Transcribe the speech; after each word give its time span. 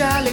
Charlie 0.00 0.32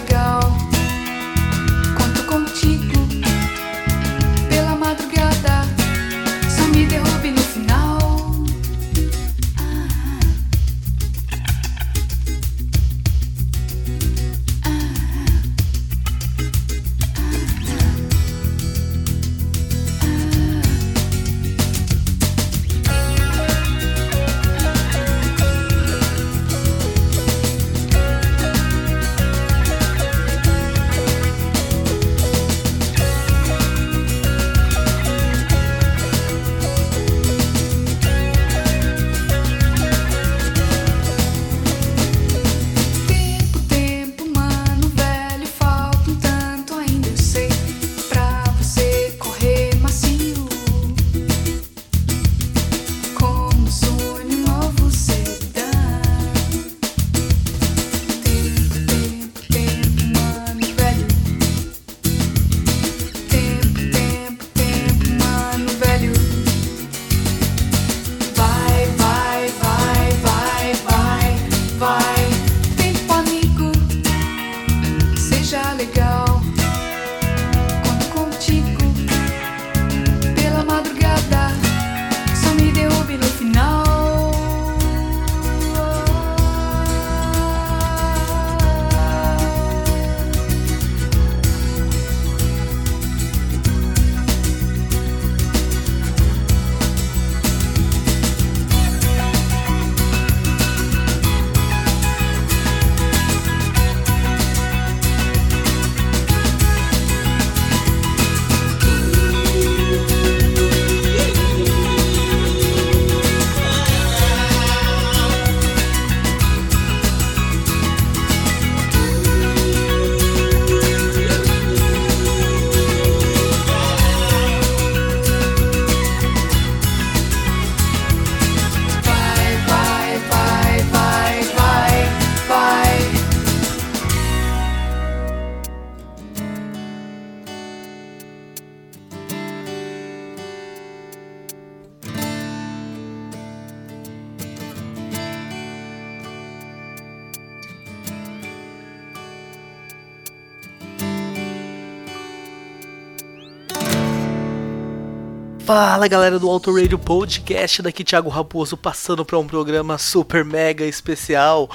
Fala 155.68 156.08
galera 156.08 156.38
do 156.38 156.48
Auto 156.48 156.74
Radio 156.74 156.98
Podcast, 156.98 157.82
daqui 157.82 158.02
Thiago 158.02 158.30
Raposo 158.30 158.74
passando 158.74 159.22
para 159.22 159.38
um 159.38 159.46
programa 159.46 159.98
super 159.98 160.42
mega 160.42 160.82
especial. 160.86 161.68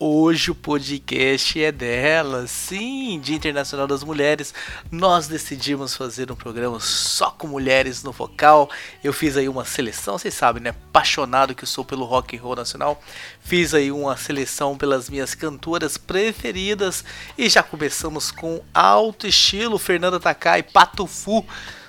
Hoje 0.00 0.50
o 0.50 0.54
podcast 0.54 1.62
é 1.62 1.70
dela, 1.70 2.48
sim, 2.48 3.20
Dia 3.20 3.36
Internacional 3.36 3.86
das 3.86 4.02
Mulheres. 4.02 4.52
Nós 4.90 5.28
decidimos 5.28 5.94
fazer 5.94 6.32
um 6.32 6.34
programa 6.34 6.80
só 6.80 7.30
com 7.30 7.46
mulheres 7.46 8.02
no 8.02 8.10
vocal. 8.10 8.68
Eu 9.02 9.12
fiz 9.12 9.36
aí 9.36 9.48
uma 9.48 9.64
seleção, 9.64 10.18
vocês 10.18 10.34
sabem, 10.34 10.60
né? 10.60 10.70
Apaixonado 10.70 11.54
que 11.54 11.62
eu 11.62 11.68
sou 11.68 11.84
pelo 11.84 12.04
rock 12.04 12.36
and 12.36 12.42
roll 12.42 12.56
nacional. 12.56 13.00
Fiz 13.38 13.74
aí 13.74 13.92
uma 13.92 14.16
seleção 14.16 14.76
pelas 14.76 15.08
minhas 15.08 15.36
cantoras 15.36 15.96
preferidas 15.96 17.04
e 17.38 17.48
já 17.48 17.62
começamos 17.62 18.32
com 18.32 18.60
alto 18.74 19.24
estilo 19.24 19.78
Fernanda 19.78 20.18
Takai, 20.18 20.64
Patufu 20.64 21.46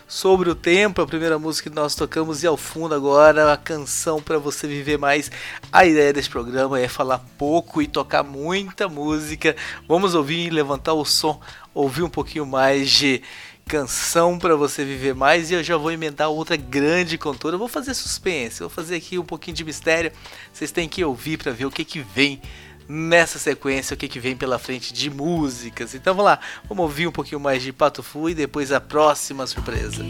sobre 0.07 0.49
o 0.49 0.55
tempo, 0.55 1.01
a 1.01 1.07
primeira 1.07 1.37
música 1.37 1.69
que 1.69 1.75
nós 1.75 1.93
tocamos 1.93 2.41
e 2.41 2.47
ao 2.47 2.55
fundo 2.55 2.95
agora 2.95 3.51
a 3.51 3.57
canção 3.57 4.21
para 4.21 4.39
você 4.39 4.65
viver 4.65 4.97
mais. 4.97 5.29
A 5.69 5.85
ideia 5.85 6.13
desse 6.13 6.29
programa 6.29 6.79
é 6.79 6.87
falar 6.87 7.19
pouco 7.37 7.81
e 7.81 7.87
tocar 7.87 8.23
muita 8.23 8.87
música. 8.87 9.53
Vamos 9.85 10.15
ouvir 10.15 10.47
e 10.47 10.49
levantar 10.49 10.93
o 10.93 11.03
som, 11.03 11.41
ouvir 11.73 12.03
um 12.03 12.09
pouquinho 12.09 12.45
mais 12.45 12.89
de 12.89 13.21
canção 13.67 14.39
para 14.39 14.55
você 14.55 14.85
viver 14.85 15.13
mais 15.13 15.51
e 15.51 15.55
eu 15.55 15.61
já 15.61 15.75
vou 15.75 15.91
emendar 15.91 16.29
outra 16.29 16.55
grande 16.55 17.17
cantora. 17.17 17.55
Eu 17.55 17.59
vou 17.59 17.67
fazer 17.67 17.93
suspense, 17.93 18.61
vou 18.61 18.69
fazer 18.69 18.95
aqui 18.95 19.19
um 19.19 19.25
pouquinho 19.25 19.57
de 19.57 19.65
mistério. 19.65 20.13
Vocês 20.53 20.71
têm 20.71 20.87
que 20.87 21.03
ouvir 21.03 21.37
para 21.37 21.51
ver 21.51 21.65
o 21.65 21.71
que 21.71 21.83
que 21.83 21.99
vem 21.99 22.41
nessa 22.87 23.39
sequência 23.39 23.93
o 23.93 23.97
que, 23.97 24.07
que 24.07 24.19
vem 24.19 24.35
pela 24.35 24.57
frente 24.59 24.93
de 24.93 25.09
músicas. 25.09 25.93
Então 25.93 26.13
vamos 26.13 26.31
lá, 26.31 26.39
vamos 26.67 26.83
ouvir 26.83 27.07
um 27.07 27.11
pouquinho 27.11 27.39
mais 27.39 27.61
de 27.61 27.71
Pato 27.73 28.01
Fu 28.01 28.29
e 28.29 28.35
depois 28.35 28.71
a 28.71 28.79
próxima 28.79 29.45
surpresa. 29.45 30.03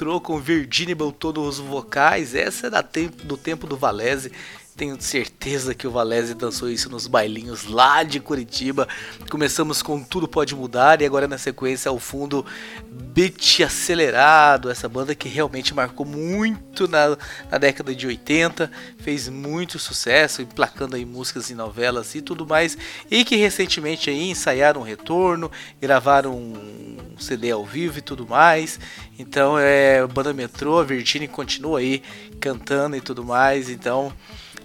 Metrô 0.00 0.18
com 0.18 0.40
Virginia 0.40 0.96
Belton 0.96 1.32
nos 1.32 1.58
vocais. 1.58 2.34
Essa 2.34 2.68
é 2.68 2.70
da 2.70 2.82
tempo, 2.82 3.22
do 3.22 3.36
tempo 3.36 3.66
do 3.66 3.76
Valese 3.76 4.32
tenho 4.80 4.98
certeza 4.98 5.74
que 5.74 5.86
o 5.86 5.90
Valese 5.90 6.32
dançou 6.32 6.70
isso 6.70 6.88
nos 6.88 7.06
bailinhos 7.06 7.66
lá 7.66 8.02
de 8.02 8.18
Curitiba. 8.18 8.88
Começamos 9.28 9.82
com 9.82 10.02
Tudo 10.02 10.26
Pode 10.26 10.54
Mudar 10.56 11.02
e 11.02 11.04
agora 11.04 11.28
na 11.28 11.36
sequência 11.36 11.90
ao 11.90 11.98
fundo 11.98 12.46
Beat 12.90 13.60
Acelerado, 13.60 14.70
essa 14.70 14.88
banda 14.88 15.14
que 15.14 15.28
realmente 15.28 15.74
marcou 15.74 16.06
muito 16.06 16.88
na, 16.88 17.14
na 17.50 17.58
década 17.58 17.94
de 17.94 18.06
80, 18.06 18.72
fez 19.00 19.28
muito 19.28 19.78
sucesso, 19.78 20.40
emplacando 20.40 20.96
aí 20.96 21.04
músicas 21.04 21.50
e 21.50 21.54
novelas 21.54 22.14
e 22.14 22.22
tudo 22.22 22.46
mais, 22.46 22.78
e 23.10 23.22
que 23.22 23.36
recentemente 23.36 24.08
aí 24.08 24.30
ensaiaram 24.30 24.80
um 24.80 24.84
retorno, 24.84 25.52
gravaram 25.78 26.34
um 26.34 27.18
CD 27.18 27.50
ao 27.50 27.66
vivo 27.66 27.98
e 27.98 28.02
tudo 28.02 28.26
mais. 28.26 28.80
Então 29.18 29.58
é 29.58 30.06
banda 30.06 30.32
Metrô, 30.32 30.78
a 30.78 30.84
Virginia 30.84 31.28
continua 31.28 31.80
aí 31.80 32.02
cantando 32.40 32.96
e 32.96 33.00
tudo 33.02 33.22
mais, 33.22 33.68
então 33.68 34.10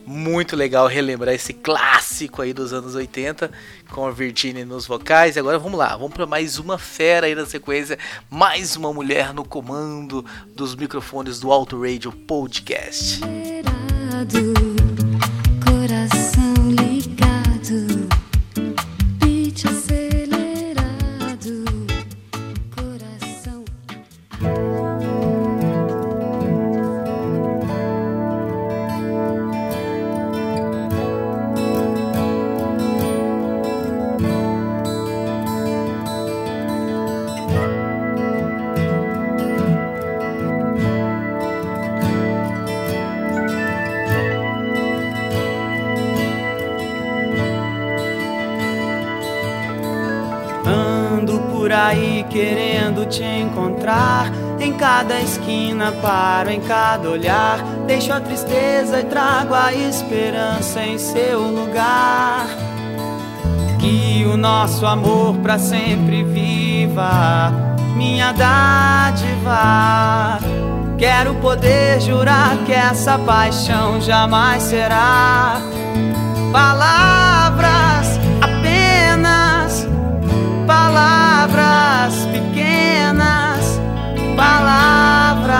muito 0.05 0.55
legal 0.55 0.87
relembrar 0.87 1.33
esse 1.33 1.53
clássico 1.53 2.41
aí 2.41 2.53
dos 2.53 2.73
anos 2.73 2.95
80 2.95 3.51
com 3.89 4.05
a 4.05 4.11
Virginia 4.11 4.65
nos 4.65 4.85
vocais. 4.85 5.35
E 5.35 5.39
agora 5.39 5.57
vamos 5.57 5.77
lá, 5.77 5.95
vamos 5.95 6.13
para 6.13 6.25
mais 6.25 6.59
uma 6.59 6.77
fera 6.77 7.27
aí 7.27 7.35
na 7.35 7.45
sequência, 7.45 7.97
mais 8.29 8.75
uma 8.75 8.93
mulher 8.93 9.33
no 9.33 9.43
comando 9.43 10.25
dos 10.55 10.75
microfones 10.75 11.39
do 11.39 11.51
Auto 11.51 11.81
Radio 11.81 12.11
Podcast. 12.11 13.21
Coração 14.25 14.64
querendo 52.29 53.05
te 53.05 53.23
encontrar. 53.23 54.31
Em 54.59 54.73
cada 54.73 55.19
esquina 55.21 55.91
paro, 56.01 56.49
em 56.49 56.61
cada 56.61 57.09
olhar. 57.09 57.59
Deixo 57.85 58.11
a 58.13 58.19
tristeza 58.19 58.99
e 58.99 59.03
trago 59.03 59.53
a 59.53 59.73
esperança 59.73 60.81
em 60.81 60.97
seu 60.97 61.41
lugar. 61.41 62.47
Que 63.79 64.25
o 64.25 64.37
nosso 64.37 64.85
amor 64.85 65.35
para 65.37 65.59
sempre 65.59 66.23
viva, 66.23 67.51
minha 67.95 68.31
dádiva. 68.31 69.59
Quero 70.97 71.35
poder 71.35 71.99
jurar 72.01 72.57
que 72.65 72.71
essa 72.71 73.19
paixão 73.19 73.99
jamais 74.01 74.63
será 74.63 75.61
palavras 76.51 77.35
palavras 77.55 78.19
pequenas, 78.41 79.87
palavras. 84.35 85.55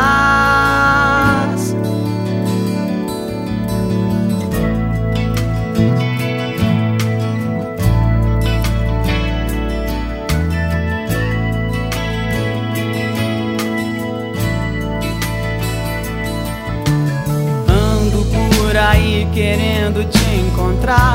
Ando 17.68 18.26
por 18.26 18.78
aí 18.78 19.28
querendo 19.34 20.04
te 20.10 20.36
encontrar 20.36 21.15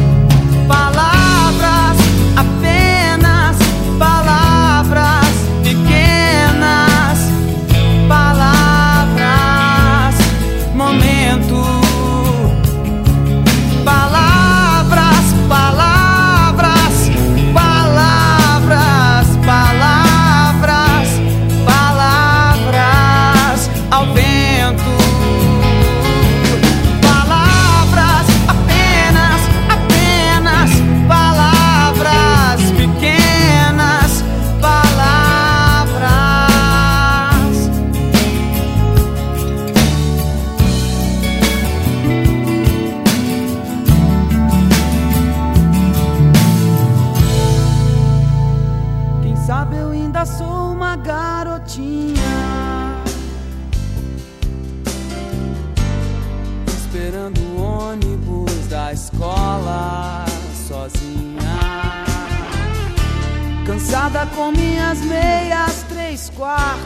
Com 64.35 64.51
minhas 64.51 64.97
meias 65.01 65.83
três 65.83 66.31
quartos 66.31 66.81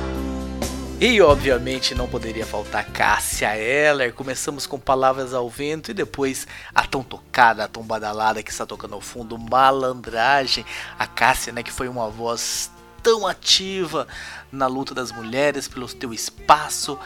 E 1.00 1.22
obviamente 1.22 1.96
não 1.96 2.10
poderia 2.10 2.46
faltar 2.46 2.86
Cássia 2.92 3.56
Eller. 3.56 4.14
Começamos 4.14 4.68
com 4.68 4.78
Palavras 4.78 5.34
ao 5.34 5.50
Vento 5.50 5.92
e 5.92 5.94
depois 5.94 6.46
a 6.76 6.86
tão 6.86 7.02
tocada, 7.02 7.64
a 7.64 7.68
tão 7.70 7.84
badalada 7.84 8.44
que 8.44 8.52
está 8.52 8.66
tocando 8.66 8.96
ao 8.96 9.02
fundo, 9.02 9.38
Malandragem. 9.38 10.66
A 11.00 11.08
Cássia, 11.08 11.54
né, 11.54 11.64
que 11.64 11.72
foi 11.72 11.88
uma 11.88 12.10
voz 12.10 12.70
tão 13.02 13.26
ativa 13.26 14.08
na 14.52 14.68
luta 14.68 14.94
das 14.94 15.14
mulheres 15.14 15.70
pelo 15.70 15.88
teu 15.88 16.14
espaço 16.14 17.00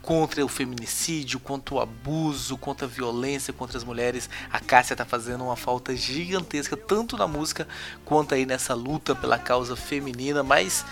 contra 0.00 0.44
o 0.44 0.48
feminicídio, 0.48 1.40
contra 1.40 1.74
o 1.74 1.80
abuso, 1.80 2.56
contra 2.56 2.86
a 2.86 2.90
violência 2.90 3.52
contra 3.52 3.78
as 3.78 3.84
mulheres. 3.84 4.28
A 4.50 4.60
Cássia 4.60 4.96
tá 4.96 5.04
fazendo 5.04 5.44
uma 5.44 5.56
falta 5.56 5.94
gigantesca 5.94 6.76
tanto 6.76 7.16
na 7.16 7.26
música 7.26 7.66
quanto 8.04 8.34
aí 8.34 8.44
nessa 8.46 8.74
luta 8.74 9.14
pela 9.14 9.38
causa 9.38 9.76
feminina, 9.76 10.42
mas 10.42 10.84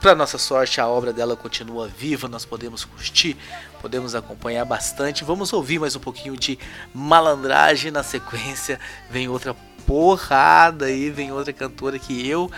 para 0.00 0.16
nossa 0.16 0.36
sorte, 0.36 0.80
a 0.80 0.88
obra 0.88 1.12
dela 1.12 1.36
continua 1.36 1.86
viva, 1.86 2.26
nós 2.26 2.44
podemos 2.44 2.84
curtir, 2.84 3.36
podemos 3.80 4.16
acompanhar 4.16 4.64
bastante. 4.64 5.22
Vamos 5.22 5.52
ouvir 5.52 5.78
mais 5.78 5.94
um 5.94 6.00
pouquinho 6.00 6.36
de 6.36 6.58
malandragem 6.92 7.92
na 7.92 8.02
sequência. 8.02 8.80
Vem 9.08 9.28
outra 9.28 9.54
porrada 9.86 10.86
aí, 10.86 11.08
vem 11.08 11.30
outra 11.30 11.52
cantora 11.52 12.00
que 12.00 12.26
eu, 12.26 12.50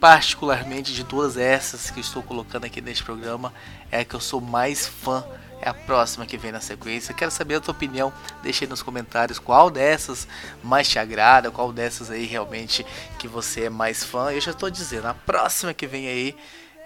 particularmente 0.00 0.94
de 0.94 1.04
todas 1.04 1.36
essas 1.36 1.90
que 1.90 2.00
estou 2.00 2.22
colocando 2.22 2.64
aqui 2.64 2.80
neste 2.80 3.04
programa, 3.04 3.52
é 3.92 4.00
a 4.00 4.04
que 4.04 4.14
eu 4.14 4.20
sou 4.20 4.40
mais 4.40 4.88
fã. 4.88 5.22
É 5.62 5.68
a 5.68 5.74
próxima 5.74 6.24
que 6.24 6.38
vem 6.38 6.50
na 6.50 6.60
sequência. 6.60 7.12
Quero 7.12 7.30
saber 7.30 7.56
a 7.56 7.60
tua 7.60 7.72
opinião. 7.72 8.10
Deixa 8.42 8.64
aí 8.64 8.68
nos 8.68 8.82
comentários 8.82 9.38
qual 9.38 9.68
dessas 9.68 10.26
mais 10.64 10.88
te 10.88 10.98
agrada, 10.98 11.50
qual 11.50 11.70
dessas 11.70 12.10
aí 12.10 12.24
realmente 12.24 12.84
que 13.18 13.28
você 13.28 13.64
é 13.64 13.70
mais 13.70 14.02
fã. 14.02 14.32
Eu 14.32 14.40
já 14.40 14.52
estou 14.52 14.70
dizendo, 14.70 15.08
a 15.08 15.12
próxima 15.12 15.74
que 15.74 15.86
vem 15.86 16.08
aí 16.08 16.34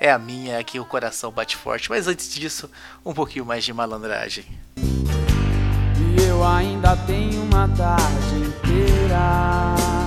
é 0.00 0.10
a 0.10 0.18
minha, 0.18 0.58
aqui 0.58 0.80
o 0.80 0.84
coração 0.84 1.30
bate 1.30 1.56
forte. 1.56 1.88
Mas 1.88 2.08
antes 2.08 2.28
disso, 2.28 2.68
um 3.04 3.14
pouquinho 3.14 3.46
mais 3.46 3.64
de 3.64 3.72
malandragem. 3.72 4.44
E 4.76 6.22
eu 6.28 6.44
ainda 6.44 6.96
tenho 6.96 7.42
uma 7.42 7.68
tarde 7.68 8.34
inteira. 8.34 10.03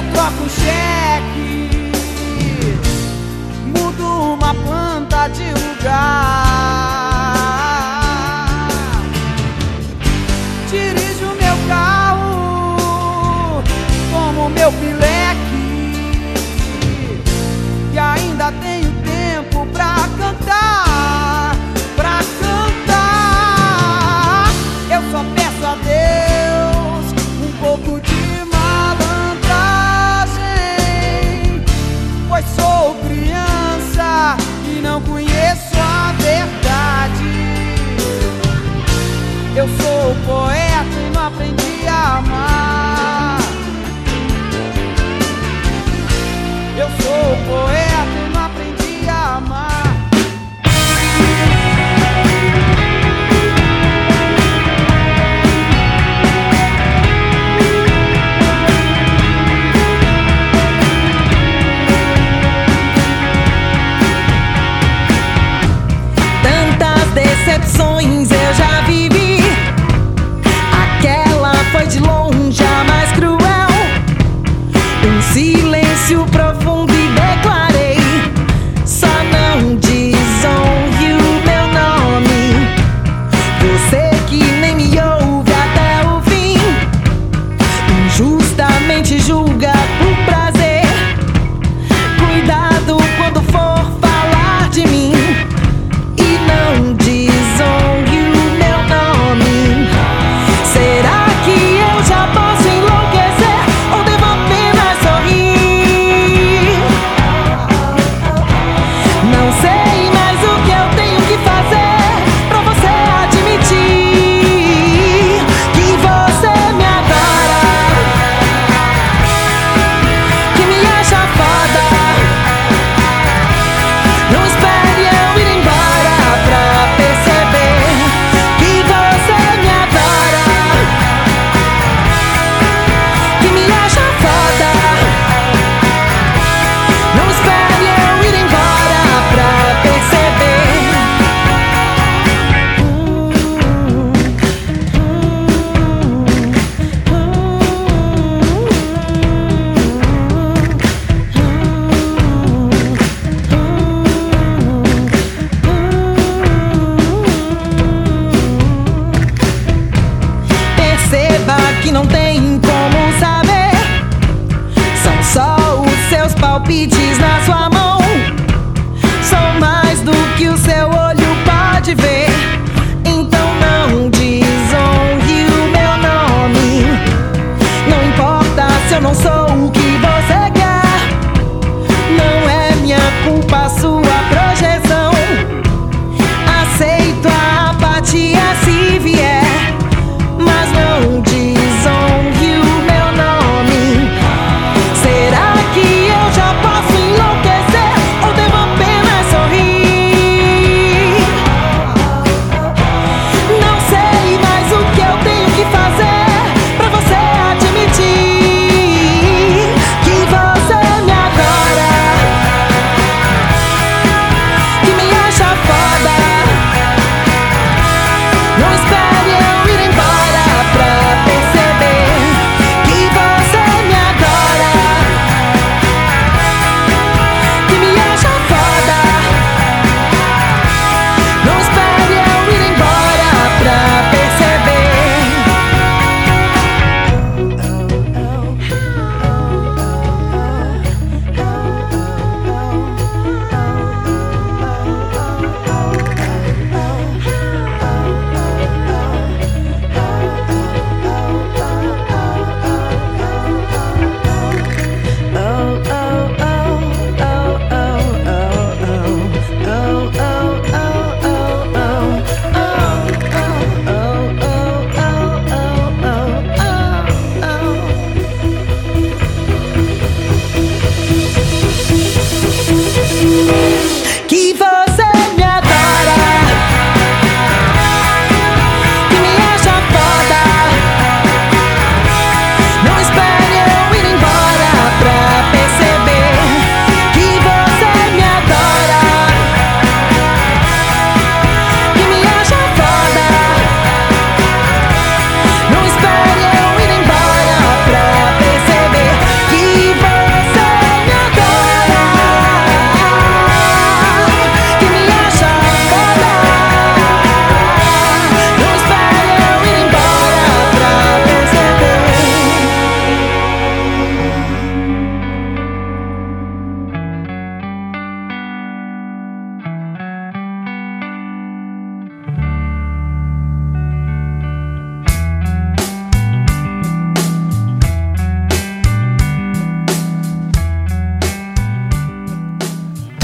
Eu 0.00 0.12
troco 0.12 0.48
cheque, 0.48 1.68
mudo 3.66 4.34
uma 4.34 4.54
planta 4.54 5.28
de 5.28 5.44
lugar. 5.52 6.70
Dirijo 10.70 11.34
meu 11.38 11.56
carro 11.68 13.62
como 14.10 14.48
meu 14.48 14.72
pileque 14.72 15.40
e 17.92 17.98
ainda 17.98 18.52
tenho 18.52 18.69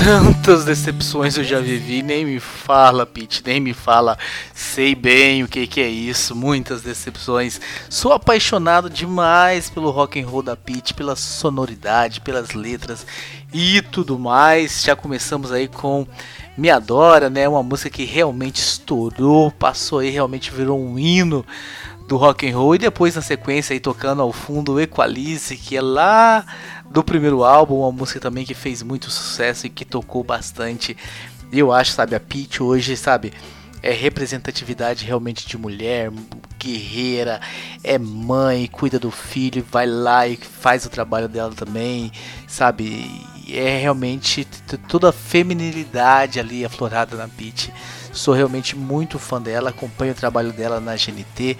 Quantas 0.07 0.65
decepções 0.65 1.37
eu 1.37 1.43
já 1.43 1.59
vivi, 1.59 2.01
nem 2.01 2.25
me 2.25 2.39
fala, 2.39 3.05
Pete, 3.05 3.43
nem 3.45 3.59
me 3.59 3.75
fala. 3.75 4.17
Sei 4.55 4.95
bem 4.95 5.43
o 5.43 5.49
que, 5.49 5.67
que 5.67 5.81
é 5.81 5.89
isso, 5.89 6.33
muitas 6.33 6.81
decepções. 6.81 7.61
Sou 7.91 8.13
apaixonado 8.13 8.89
demais 8.89 9.69
pelo 9.69 9.91
rock 9.91 10.21
and 10.21 10.29
roll 10.29 10.45
da 10.45 10.55
Pete, 10.57 10.95
pela 10.95 11.17
sonoridade, 11.17 12.21
pelas 12.21 12.53
letras 12.53 13.05
e 13.53 13.83
tudo 13.83 14.17
mais. 14.17 14.85
Já 14.85 14.95
começamos 14.95 15.51
aí 15.51 15.67
com 15.67 16.07
Me 16.57 16.71
Adora, 16.71 17.29
né? 17.29 17.49
Uma 17.49 17.65
música 17.65 17.91
que 17.91 18.05
realmente 18.05 18.61
estourou, 18.61 19.51
passou 19.51 19.99
aí, 19.99 20.11
realmente 20.11 20.53
virou 20.53 20.81
um 20.81 20.97
hino 20.97 21.45
do 22.07 22.17
rock 22.17 22.49
and 22.49 22.57
roll 22.57 22.77
e 22.77 22.79
depois 22.79 23.17
na 23.17 23.23
sequência 23.23 23.75
aí 23.75 23.81
tocando 23.81 24.23
ao 24.23 24.33
fundo 24.33 24.81
Equalize, 24.81 25.57
que 25.57 25.77
é 25.77 25.83
lá 25.83 26.47
do 26.97 27.05
primeiro 27.05 27.45
álbum, 27.45 27.81
uma 27.81 27.93
música 27.93 28.19
também 28.19 28.47
que 28.47 28.55
fez 28.55 28.83
muito 28.83 29.11
sucesso 29.11 29.67
e 29.67 29.69
que 29.69 29.85
tocou 29.85 30.25
bastante. 30.25 30.97
Eu 31.53 31.71
acho, 31.71 31.93
sabe, 31.93 32.15
a 32.15 32.21
Peach 32.21 32.63
hoje, 32.63 32.97
sabe, 32.97 33.35
é 33.83 33.93
representatividade 33.93 35.05
realmente 35.05 35.47
de 35.47 35.59
mulher, 35.59 36.11
guerreira, 36.59 37.39
é 37.85 37.99
mãe, 37.99 38.67
cuida 38.67 38.99
do 38.99 39.11
filho, 39.11 39.63
vai 39.71 39.85
lá 39.85 40.27
e 40.27 40.39
faz 40.39 40.87
o 40.87 40.89
trabalho 40.89 41.29
dela 41.29 41.53
também, 41.55 42.11
sabe? 42.49 43.11
É 43.47 43.77
realmente 43.77 44.47
toda 44.89 45.11
a 45.11 45.13
feminilidade 45.13 46.41
ali 46.41 46.65
aflorada 46.65 47.15
na 47.15 47.29
Peach. 47.29 47.71
Sou 48.11 48.33
realmente 48.33 48.75
muito 48.75 49.19
fã 49.19 49.39
dela, 49.39 49.69
acompanho 49.69 50.13
o 50.13 50.17
trabalho 50.17 50.51
dela 50.51 50.81
na 50.81 50.97
GNT, 50.97 51.59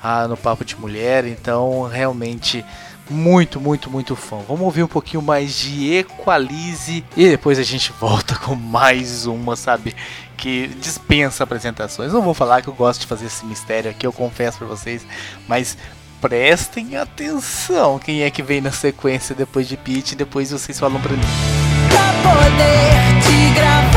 ah, 0.00 0.28
no 0.28 0.36
Papo 0.36 0.64
de 0.64 0.76
Mulher, 0.76 1.24
então 1.24 1.88
realmente 1.88 2.64
muito, 3.08 3.60
muito, 3.60 3.90
muito 3.90 4.16
fã. 4.16 4.38
Vamos 4.46 4.62
ouvir 4.62 4.82
um 4.82 4.88
pouquinho 4.88 5.22
mais 5.22 5.54
de 5.54 5.92
Equalize 5.94 7.04
e 7.16 7.28
depois 7.28 7.58
a 7.58 7.62
gente 7.62 7.92
volta 8.00 8.34
com 8.36 8.54
mais 8.54 9.26
uma, 9.26 9.56
sabe? 9.56 9.94
Que 10.36 10.68
dispensa 10.80 11.44
apresentações. 11.44 12.12
Não 12.12 12.22
vou 12.22 12.34
falar 12.34 12.62
que 12.62 12.68
eu 12.68 12.74
gosto 12.74 13.00
de 13.00 13.06
fazer 13.06 13.26
esse 13.26 13.44
mistério 13.44 13.90
aqui, 13.90 14.06
eu 14.06 14.12
confesso 14.12 14.58
para 14.58 14.66
vocês, 14.66 15.06
mas 15.48 15.76
prestem 16.20 16.96
atenção 16.96 17.98
quem 17.98 18.22
é 18.22 18.30
que 18.30 18.42
vem 18.42 18.60
na 18.60 18.72
sequência 18.72 19.34
depois 19.34 19.68
de 19.68 19.76
Pete 19.76 20.14
depois 20.14 20.50
vocês 20.50 20.78
falam 20.78 21.00
pra 21.00 21.12
mim. 21.12 21.20
Pra 21.88 22.32
poder 22.32 23.20
te 23.22 23.54
gravar 23.54 23.95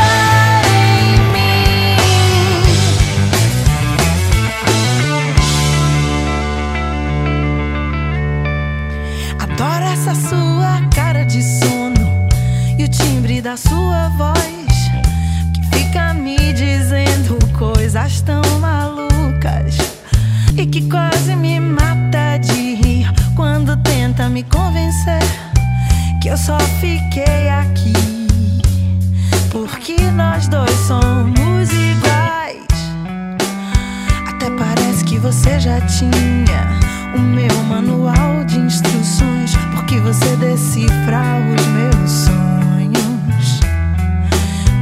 você 35.20 35.60
já 35.60 35.82
tinha 35.82 36.80
o 37.14 37.20
meu 37.20 37.64
manual 37.64 38.44
de 38.46 38.58
instruções, 38.58 39.54
porque 39.72 40.00
você 40.00 40.36
decifra 40.38 41.22
os 41.56 41.66
meus 41.68 42.12
sonhos. 42.12 43.60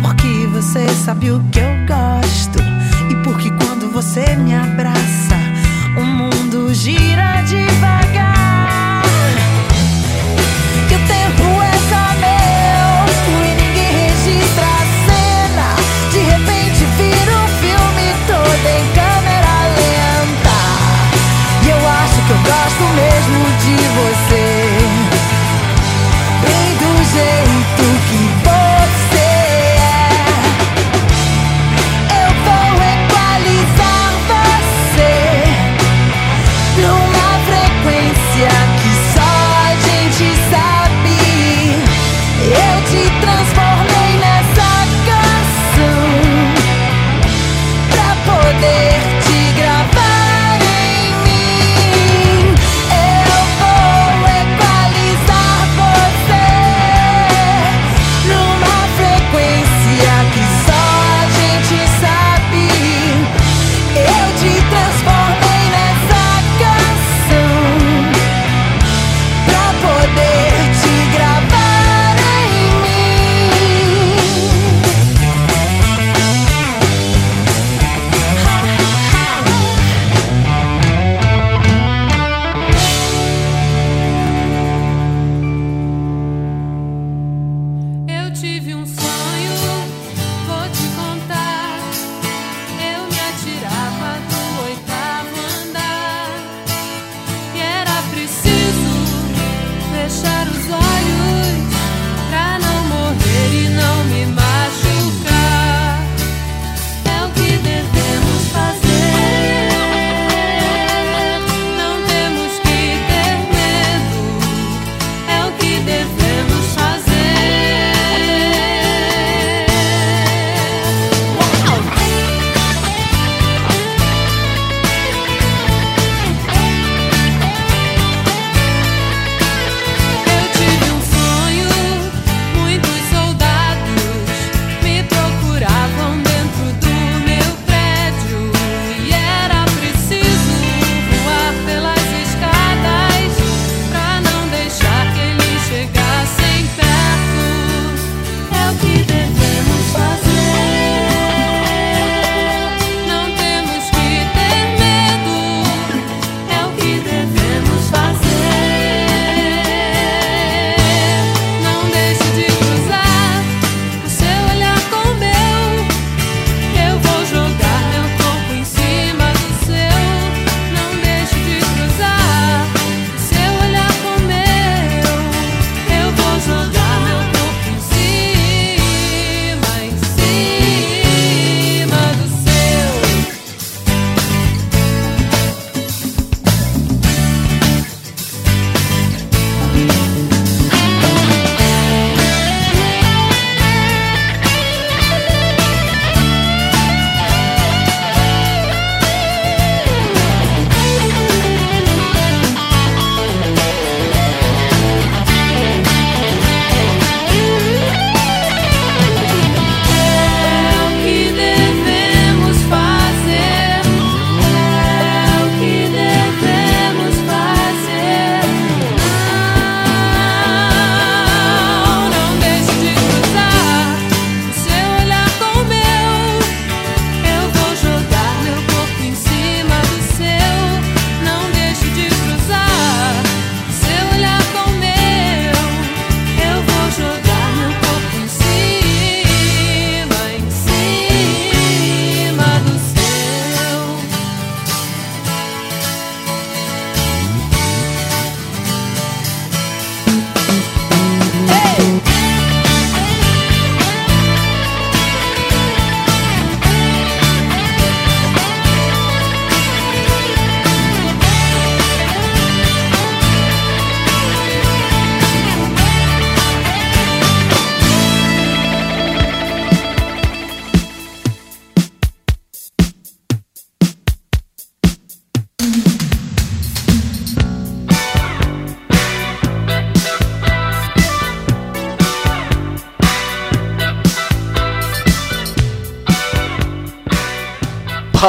Porque 0.01 0.47
você 0.53 0.87
sabe 0.89 1.31
o 1.31 1.39
que 1.51 1.59
eu 1.59 1.71
gosto, 1.87 2.59
e 3.09 3.15
porque 3.23 3.49
quando 3.51 3.91
você 3.91 4.35
me 4.35 4.53
abraça, 4.53 5.37
o 5.97 6.05
mundo 6.05 6.73
gira 6.73 7.16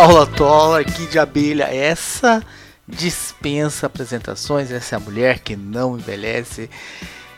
Paula 0.00 0.26
Tola, 0.26 0.78
aqui 0.78 1.06
de 1.06 1.18
abelha. 1.18 1.64
Essa 1.64 2.40
dispensa 2.86 3.86
apresentações, 3.86 4.70
essa 4.70 4.94
é 4.94 4.96
a 4.96 5.00
mulher 5.00 5.40
que 5.40 5.56
não 5.56 5.98
envelhece. 5.98 6.70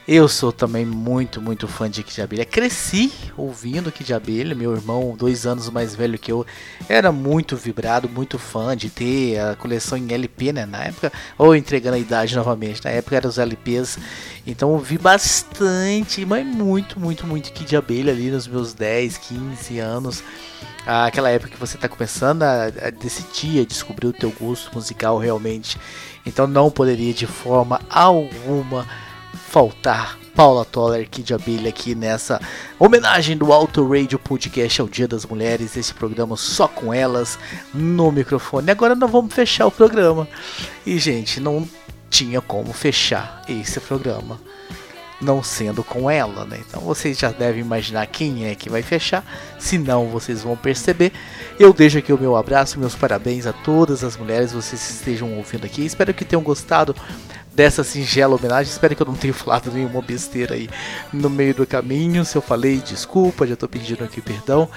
Eu 0.07 0.29
sou 0.29 0.53
também 0.53 0.85
muito, 0.85 1.41
muito 1.41 1.67
fã 1.67 1.89
de 1.89 2.03
Kid 2.03 2.21
Abelha. 2.21 2.45
Cresci 2.45 3.11
ouvindo 3.35 3.91
Kid 3.91 4.13
Abelha. 4.13 4.55
Meu 4.55 4.75
irmão, 4.75 5.17
dois 5.17 5.47
anos 5.47 5.71
mais 5.71 5.95
velho 5.95 6.19
que 6.19 6.31
eu, 6.31 6.45
era 6.87 7.11
muito 7.11 7.57
vibrado, 7.57 8.11
muito 8.11 8.39
fã 8.39 8.77
de 8.77 8.91
ter 8.91 9.39
a 9.39 9.57
coleção 9.57 9.97
em 9.97 10.13
LP, 10.13 10.53
né? 10.53 10.67
Na 10.67 10.85
época, 10.85 11.11
ou 11.39 11.57
entregando 11.57 11.97
a 11.97 11.99
idade 11.99 12.37
novamente, 12.37 12.85
na 12.85 12.91
época 12.91 13.17
eram 13.17 13.31
os 13.31 13.39
LPs. 13.39 13.99
Então 14.47 14.69
ouvi 14.69 14.99
bastante, 14.99 16.27
mas 16.27 16.45
muito, 16.45 17.01
muito, 17.01 17.27
muito 17.27 17.53
Kid 17.53 17.75
Abelha 17.75 18.13
ali 18.13 18.31
nos 18.31 18.47
meus 18.47 18.75
10, 18.75 19.17
15 19.17 19.79
anos. 19.79 20.23
Aquela 20.87 21.31
época 21.31 21.51
que 21.51 21.61
você 21.61 21.77
está 21.77 21.89
começando 21.89 22.43
a, 22.43 22.65
a 22.65 22.91
decidir, 22.91 23.61
a 23.61 23.67
descobrir 23.67 24.07
o 24.07 24.13
teu 24.13 24.31
gosto 24.31 24.75
musical 24.75 25.19
realmente. 25.19 25.79
Então 26.25 26.47
não 26.47 26.71
poderia 26.71 27.13
de 27.13 27.27
forma 27.27 27.81
alguma 27.89 28.87
faltar 29.51 30.19
Paula 30.35 30.65
Toller, 30.65 31.09
Kid 31.09 31.35
Abelha 31.35 31.69
aqui 31.69 31.95
nessa 31.95 32.41
homenagem 32.79 33.37
do 33.37 33.53
Auto 33.53 33.87
Radio 33.87 34.19
Podcast 34.19 34.81
ao 34.81 34.89
Dia 34.89 35.07
das 35.07 35.27
Mulheres, 35.27 35.77
esse 35.77 35.93
programa 35.93 36.37
só 36.37 36.67
com 36.67 36.95
elas 36.95 37.39
no 37.75 38.11
microfone. 38.11 38.71
Agora 38.71 38.95
nós 38.95 39.11
vamos 39.11 39.35
fechar 39.35 39.67
o 39.67 39.71
programa. 39.71 40.27
E 40.87 40.99
gente, 40.99 41.41
não 41.41 41.69
tinha 42.09 42.41
como 42.41 42.73
fechar 42.73 43.43
esse 43.49 43.79
programa 43.81 44.41
não 45.21 45.43
sendo 45.43 45.85
com 45.85 46.11
ela, 46.11 46.45
né? 46.45 46.61
Então 46.67 46.81
vocês 46.81 47.19
já 47.19 47.31
devem 47.31 47.61
imaginar 47.61 48.07
quem 48.07 48.47
é 48.47 48.55
que 48.55 48.71
vai 48.71 48.83
fechar, 48.83 49.25
se 49.59 49.79
não 49.79 50.09
vocês 50.09 50.43
vão 50.43 50.57
perceber. 50.57 51.13
Eu 51.59 51.73
deixo 51.73 51.99
aqui 51.99 52.13
o 52.13 52.19
meu 52.19 52.37
abraço, 52.37 52.79
meus 52.79 52.95
parabéns 52.95 53.47
a 53.47 53.53
todas 53.53 54.03
as 54.03 54.17
mulheres, 54.17 54.53
vocês 54.53 54.91
estejam 54.91 55.37
ouvindo 55.37 55.67
aqui. 55.67 55.85
Espero 55.85 56.15
que 56.15 56.25
tenham 56.25 56.43
gostado 56.43 56.95
dessa 57.55 57.85
singela 57.85 58.37
homenagem. 58.37 58.73
Espero 58.73 58.97
que 58.97 59.03
eu 59.03 59.07
não 59.07 59.15
tenha 59.15 59.35
falado 59.35 59.71
nenhuma 59.71 60.01
besteira 60.01 60.55
aí 60.55 60.69
no 61.13 61.29
meio 61.29 61.55
do 61.55 61.67
caminho. 61.67 62.25
Se 62.25 62.37
eu 62.37 62.43
falei, 62.43 62.79
desculpa, 62.79 63.47
já 63.47 63.57
tô 63.57 63.69
pedindo 63.69 64.05
aqui 64.05 64.21
perdão. 64.21 64.69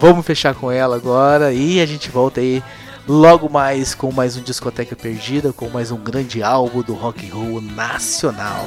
Vamos 0.00 0.24
fechar 0.24 0.54
com 0.54 0.70
ela 0.70 0.96
agora 0.96 1.52
e 1.52 1.80
a 1.80 1.86
gente 1.86 2.10
volta 2.10 2.40
aí 2.40 2.62
logo 3.06 3.48
mais 3.48 3.94
com 3.94 4.10
mais 4.12 4.36
um 4.36 4.42
Discoteca 4.42 4.96
Perdida, 4.96 5.52
com 5.52 5.68
mais 5.68 5.90
um 5.90 5.98
grande 5.98 6.42
álbum 6.42 6.82
do 6.82 6.94
rock 6.94 7.28
and 7.28 7.34
roll 7.34 7.60
nacional. 7.60 8.66